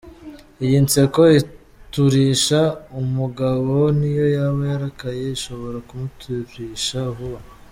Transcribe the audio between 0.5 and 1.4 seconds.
Iyo nseko